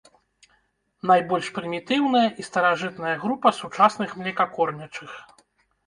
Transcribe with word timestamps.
Найбольш 1.11 1.51
прымітыўная 1.59 2.23
і 2.31 2.41
старажытная 2.49 3.15
група 3.29 3.49
сучасных 3.61 4.09
млекакормячых. 4.25 5.11